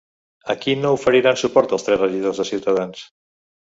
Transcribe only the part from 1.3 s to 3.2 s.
suport els tres regidors de Ciutadans?